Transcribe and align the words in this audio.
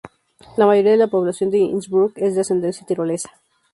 La 0.57 0.65
mayoría 0.65 0.89
de 0.93 0.97
la 0.97 1.09
población 1.09 1.51
de 1.51 1.59
Innsbruck 1.59 2.17
es 2.17 2.33
de 2.33 2.41
ascendencia 2.41 2.87
tirolesa. 2.87 3.29